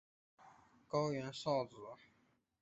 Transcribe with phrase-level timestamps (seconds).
[0.87, 1.75] 高原苕子